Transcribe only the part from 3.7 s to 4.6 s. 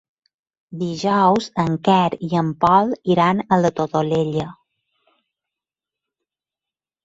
Todolella.